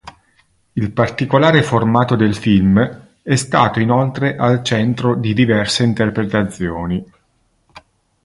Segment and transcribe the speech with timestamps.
[0.73, 7.05] Il particolare formato del film è stato inoltre al centro di diverse interpretazioni.